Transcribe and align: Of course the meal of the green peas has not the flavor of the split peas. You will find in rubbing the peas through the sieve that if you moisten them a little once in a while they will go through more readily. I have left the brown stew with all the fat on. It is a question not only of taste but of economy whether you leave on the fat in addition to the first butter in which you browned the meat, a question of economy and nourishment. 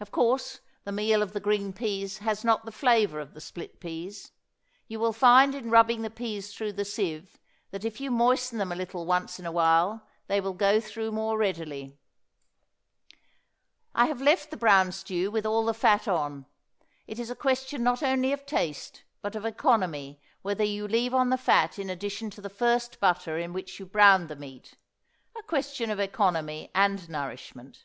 Of 0.00 0.10
course 0.10 0.60
the 0.84 0.92
meal 0.92 1.20
of 1.20 1.34
the 1.34 1.40
green 1.40 1.74
peas 1.74 2.20
has 2.20 2.42
not 2.42 2.64
the 2.64 2.72
flavor 2.72 3.20
of 3.20 3.34
the 3.34 3.40
split 3.42 3.80
peas. 3.80 4.32
You 4.86 4.98
will 4.98 5.12
find 5.12 5.54
in 5.54 5.68
rubbing 5.68 6.00
the 6.00 6.08
peas 6.08 6.54
through 6.54 6.72
the 6.72 6.86
sieve 6.86 7.38
that 7.70 7.84
if 7.84 8.00
you 8.00 8.10
moisten 8.10 8.56
them 8.56 8.72
a 8.72 8.74
little 8.74 9.04
once 9.04 9.38
in 9.38 9.44
a 9.44 9.52
while 9.52 10.08
they 10.26 10.40
will 10.40 10.54
go 10.54 10.80
through 10.80 11.12
more 11.12 11.36
readily. 11.36 11.98
I 13.94 14.06
have 14.06 14.22
left 14.22 14.50
the 14.50 14.56
brown 14.56 14.90
stew 14.90 15.30
with 15.30 15.44
all 15.44 15.66
the 15.66 15.74
fat 15.74 16.08
on. 16.08 16.46
It 17.06 17.18
is 17.18 17.28
a 17.28 17.36
question 17.36 17.82
not 17.82 18.02
only 18.02 18.32
of 18.32 18.46
taste 18.46 19.04
but 19.20 19.36
of 19.36 19.44
economy 19.44 20.18
whether 20.40 20.64
you 20.64 20.88
leave 20.88 21.12
on 21.12 21.28
the 21.28 21.36
fat 21.36 21.78
in 21.78 21.90
addition 21.90 22.30
to 22.30 22.40
the 22.40 22.48
first 22.48 23.00
butter 23.00 23.36
in 23.36 23.52
which 23.52 23.78
you 23.78 23.84
browned 23.84 24.30
the 24.30 24.36
meat, 24.36 24.78
a 25.38 25.42
question 25.42 25.90
of 25.90 26.00
economy 26.00 26.70
and 26.74 27.06
nourishment. 27.10 27.84